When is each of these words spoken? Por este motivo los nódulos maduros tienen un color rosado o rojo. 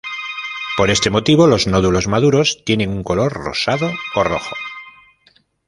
Por 0.77 0.89
este 0.89 1.11
motivo 1.11 1.45
los 1.45 1.67
nódulos 1.67 2.07
maduros 2.07 2.63
tienen 2.65 2.89
un 2.89 3.03
color 3.03 3.33
rosado 3.33 3.87
o 4.15 4.23
rojo. 4.23 4.55